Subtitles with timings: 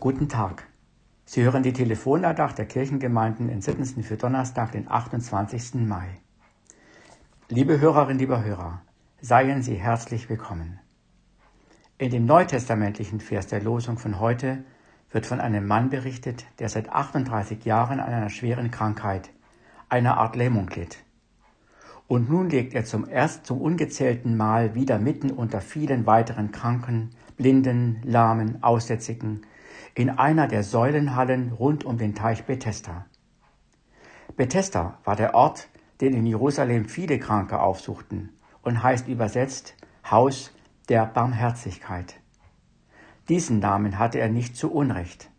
[0.00, 0.66] Guten Tag.
[1.26, 5.74] Sie hören die Telefonandacht der Kirchengemeinden in Sittensen für Donnerstag, den 28.
[5.74, 6.08] Mai.
[7.50, 8.80] Liebe Hörerinnen, lieber Hörer,
[9.20, 10.80] seien Sie herzlich willkommen.
[11.98, 14.64] In dem neutestamentlichen Vers der Losung von heute
[15.10, 19.28] wird von einem Mann berichtet, der seit 38 Jahren an einer schweren Krankheit,
[19.90, 20.96] einer Art Lähmung litt.
[22.08, 27.10] Und nun legt er zum erst zum ungezählten Mal wieder mitten unter vielen weiteren Kranken,
[27.36, 29.42] Blinden, Lahmen, Aussätzigen
[29.94, 33.06] in einer der Säulenhallen rund um den Teich Bethesda.
[34.36, 35.68] Bethesda war der Ort,
[36.00, 38.30] den in Jerusalem viele Kranke aufsuchten
[38.62, 39.74] und heißt übersetzt
[40.10, 40.52] Haus
[40.88, 42.16] der Barmherzigkeit.
[43.28, 45.30] Diesen Namen hatte er nicht zu Unrecht.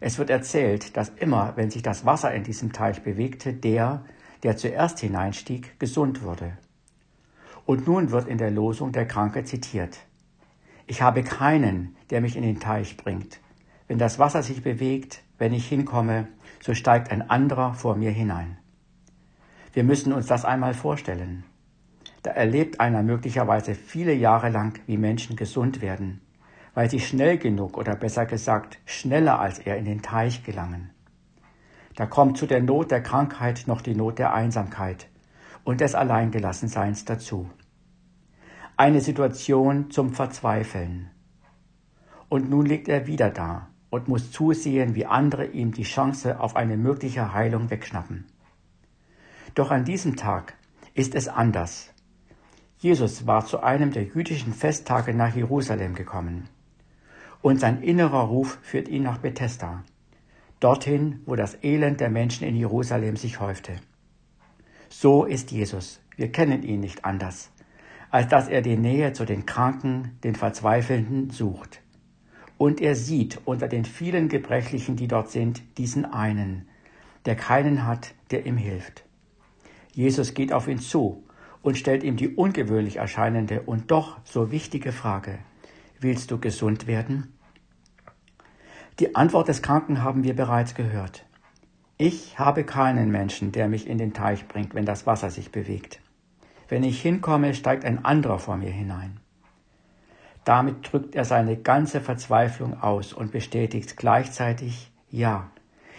[0.00, 4.04] Es wird erzählt, dass immer, wenn sich das Wasser in diesem Teich bewegte, der,
[4.42, 6.56] der zuerst hineinstieg, gesund wurde.
[7.66, 9.98] Und nun wird in der Losung der Kranke zitiert.
[10.86, 13.38] Ich habe keinen, der mich in den Teich bringt.
[13.90, 16.28] Wenn das Wasser sich bewegt, wenn ich hinkomme,
[16.60, 18.56] so steigt ein anderer vor mir hinein.
[19.72, 21.42] Wir müssen uns das einmal vorstellen.
[22.22, 26.20] Da erlebt einer möglicherweise viele Jahre lang, wie Menschen gesund werden,
[26.72, 30.90] weil sie schnell genug oder besser gesagt schneller als er in den Teich gelangen.
[31.96, 35.08] Da kommt zu der Not der Krankheit noch die Not der Einsamkeit
[35.64, 37.50] und des Alleingelassenseins dazu.
[38.76, 41.10] Eine Situation zum Verzweifeln.
[42.28, 46.56] Und nun liegt er wieder da und muss zusehen, wie andere ihm die Chance auf
[46.56, 48.24] eine mögliche Heilung wegschnappen.
[49.54, 50.54] Doch an diesem Tag
[50.94, 51.92] ist es anders.
[52.78, 56.48] Jesus war zu einem der jüdischen Festtage nach Jerusalem gekommen.
[57.42, 59.82] Und sein innerer Ruf führt ihn nach Bethesda,
[60.60, 63.76] dorthin, wo das Elend der Menschen in Jerusalem sich häufte.
[64.88, 66.00] So ist Jesus.
[66.16, 67.50] Wir kennen ihn nicht anders,
[68.10, 71.80] als dass er die Nähe zu den Kranken, den Verzweifelnden sucht.
[72.60, 76.68] Und er sieht unter den vielen Gebrechlichen, die dort sind, diesen einen,
[77.24, 79.06] der keinen hat, der ihm hilft.
[79.94, 81.24] Jesus geht auf ihn zu
[81.62, 85.38] und stellt ihm die ungewöhnlich erscheinende und doch so wichtige Frage,
[86.00, 87.32] willst du gesund werden?
[88.98, 91.24] Die Antwort des Kranken haben wir bereits gehört.
[91.96, 96.02] Ich habe keinen Menschen, der mich in den Teich bringt, wenn das Wasser sich bewegt.
[96.68, 99.18] Wenn ich hinkomme, steigt ein anderer vor mir hinein.
[100.44, 105.50] Damit drückt er seine ganze Verzweiflung aus und bestätigt gleichzeitig, ja,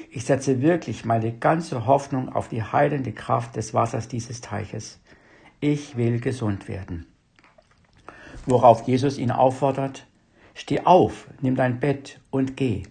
[0.10, 5.00] ich setze wirklich meine ganze Hoffnung auf die heilende Kraft des Wassers dieses Teiches.
[5.60, 7.06] Ich will gesund werden.
[8.46, 10.08] Worauf Jesus ihn auffordert,
[10.54, 12.84] Steh auf, nimm dein Bett und geh.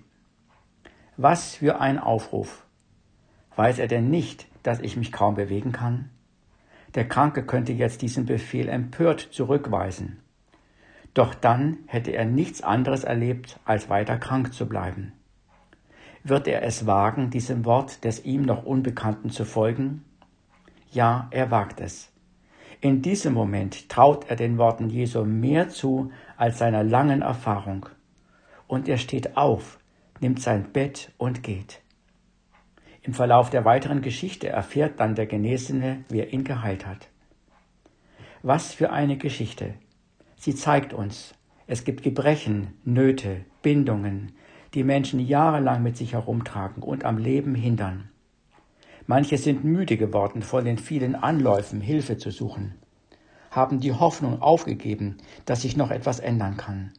[1.16, 2.64] Was für ein Aufruf.
[3.56, 6.10] Weiß er denn nicht, dass ich mich kaum bewegen kann?
[6.94, 10.20] Der Kranke könnte jetzt diesen Befehl empört zurückweisen.
[11.14, 15.12] Doch dann hätte er nichts anderes erlebt, als weiter krank zu bleiben.
[16.22, 20.04] Wird er es wagen, diesem Wort des ihm noch Unbekannten zu folgen?
[20.92, 22.10] Ja, er wagt es.
[22.80, 27.86] In diesem Moment traut er den Worten Jesu mehr zu als seiner langen Erfahrung.
[28.66, 29.78] Und er steht auf,
[30.20, 31.80] nimmt sein Bett und geht.
[33.02, 37.08] Im Verlauf der weiteren Geschichte erfährt dann der Genesene, wer ihn geheilt hat.
[38.42, 39.74] Was für eine Geschichte.
[40.42, 41.34] Sie zeigt uns,
[41.66, 44.32] es gibt Gebrechen, Nöte, Bindungen,
[44.72, 48.08] die Menschen jahrelang mit sich herumtragen und am Leben hindern.
[49.06, 52.74] Manche sind müde geworden von den vielen Anläufen, Hilfe zu suchen,
[53.50, 56.94] haben die Hoffnung aufgegeben, dass sich noch etwas ändern kann.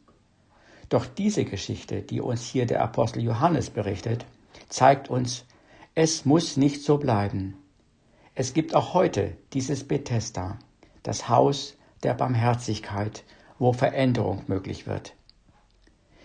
[0.90, 4.24] Doch diese Geschichte, die uns hier der Apostel Johannes berichtet,
[4.70, 5.46] zeigt uns,
[5.96, 7.56] es muss nicht so bleiben.
[8.36, 10.60] Es gibt auch heute dieses Bethesda,
[11.02, 13.24] das Haus der Barmherzigkeit,
[13.60, 15.16] wo Veränderung möglich wird.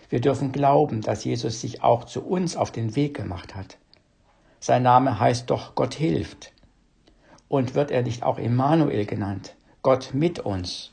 [0.08, 3.78] Wir dürfen glauben, dass Jesus sich auch zu uns auf den Weg gemacht hat.
[4.60, 6.52] Sein Name heißt doch Gott hilft.
[7.48, 10.92] Und wird er nicht auch Immanuel genannt, Gott mit uns?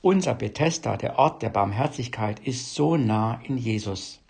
[0.00, 4.20] Unser Bethesda, der Ort der Barmherzigkeit, ist so nah in Jesus.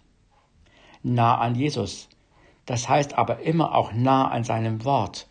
[1.03, 2.09] Nah an Jesus.
[2.67, 5.27] Das heißt aber immer auch nah an seinem Wort,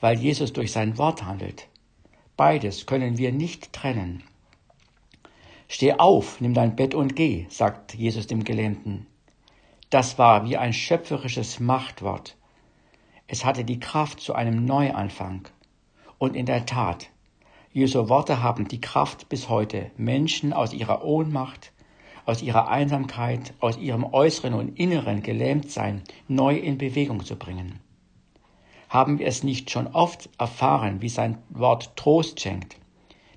[0.00, 1.68] weil Jesus durch sein Wort handelt.
[2.36, 4.22] Beides können wir nicht trennen.
[5.68, 9.06] Steh auf, nimm dein Bett und geh, sagt Jesus dem Gelähmten.
[9.90, 12.36] Das war wie ein schöpferisches Machtwort.
[13.26, 15.48] Es hatte die Kraft zu einem Neuanfang.
[16.18, 17.10] Und in der Tat,
[17.72, 21.72] Jesu Worte haben die Kraft bis heute, Menschen aus ihrer Ohnmacht,
[22.26, 27.80] aus ihrer Einsamkeit, aus ihrem äußeren und inneren Gelähmtsein neu in Bewegung zu bringen.
[28.92, 32.76] Haben wir es nicht schon oft erfahren, wie sein Wort Trost schenkt,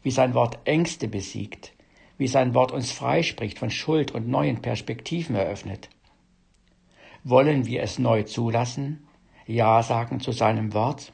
[0.03, 1.71] wie sein Wort Ängste besiegt,
[2.17, 5.89] wie sein Wort uns freispricht von Schuld und neuen Perspektiven eröffnet.
[7.23, 9.07] Wollen wir es neu zulassen?
[9.47, 11.13] Ja sagen zu seinem Wort?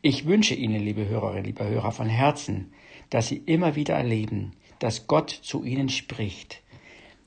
[0.00, 2.72] Ich wünsche Ihnen, liebe Hörerinnen, liebe Hörer, von Herzen,
[3.08, 6.60] dass Sie immer wieder erleben, dass Gott zu Ihnen spricht.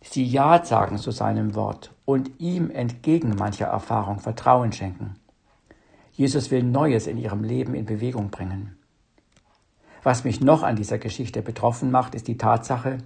[0.02, 5.16] Sie Ja sagen zu seinem Wort und ihm entgegen mancher Erfahrung Vertrauen schenken.
[6.16, 8.78] Jesus will Neues in Ihrem Leben in Bewegung bringen.
[10.02, 13.00] Was mich noch an dieser Geschichte betroffen macht, ist die Tatsache,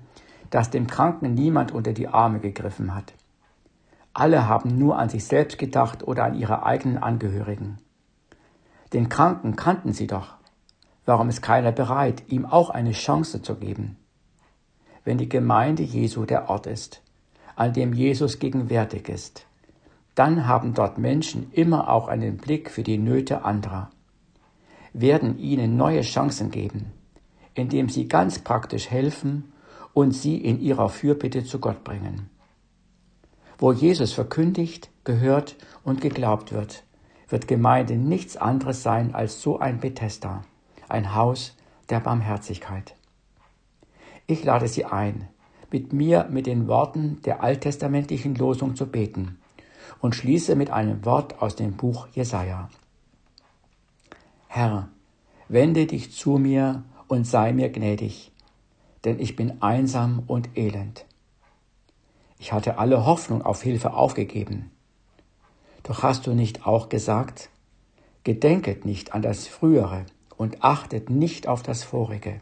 [0.52, 3.14] dass dem Kranken niemand unter die Arme gegriffen hat.
[4.14, 7.80] Alle haben nur an sich selbst gedacht oder an ihre eigenen Angehörigen.
[8.94, 10.36] Den Kranken kannten sie doch.
[11.06, 13.98] Warum ist keiner bereit, ihm auch eine Chance zu geben?
[15.04, 17.02] Wenn die Gemeinde Jesu der Ort ist,
[17.56, 19.48] an dem Jesus gegenwärtig ist,
[20.20, 23.90] dann haben dort Menschen immer auch einen Blick für die Nöte anderer
[24.92, 26.92] werden ihnen neue Chancen geben,
[27.54, 29.54] indem sie ganz praktisch helfen
[29.94, 32.30] und sie in ihrer Fürbitte zu Gott bringen.
[33.58, 35.56] Wo Jesus verkündigt, gehört
[35.86, 36.84] und geglaubt wird,
[37.30, 40.42] wird Gemeinde nichts anderes sein als so ein Bethesda,
[40.90, 41.56] ein Haus
[41.90, 42.94] der Barmherzigkeit.
[44.28, 45.30] Ich lade Sie ein,
[45.72, 49.38] mit mir mit den Worten der alttestamentlichen Losung zu beten
[50.00, 52.70] und schließe mit einem Wort aus dem Buch Jesaja.
[54.48, 54.90] Herr,
[55.48, 58.32] wende dich zu mir und sei mir gnädig,
[59.06, 61.06] denn ich bin einsam und elend.
[62.38, 64.72] Ich hatte alle Hoffnung auf Hilfe aufgegeben.
[65.84, 67.50] Doch hast du nicht auch gesagt,
[68.24, 70.06] gedenket nicht an das Frühere
[70.38, 72.40] und achtet nicht auf das Vorige,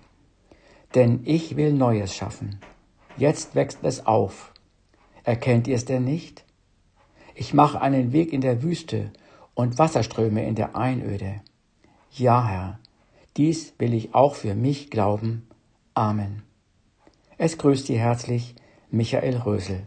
[0.96, 2.60] denn ich will Neues schaffen.
[3.18, 4.54] Jetzt wächst es auf.
[5.24, 6.46] Erkennt ihr es denn nicht?
[7.40, 9.12] Ich mache einen Weg in der Wüste
[9.54, 11.42] und Wasserströme in der Einöde.
[12.12, 12.80] Ja, Herr,
[13.38, 15.48] dies will ich auch für mich glauben.
[15.94, 16.42] Amen.
[17.38, 18.56] Es grüßt Sie herzlich
[18.90, 19.86] Michael Rösel.